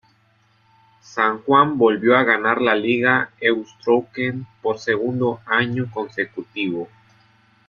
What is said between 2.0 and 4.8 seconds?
a ganar la liga Euskotren por